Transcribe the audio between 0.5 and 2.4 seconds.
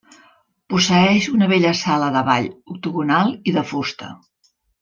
Posseeix una bella sala de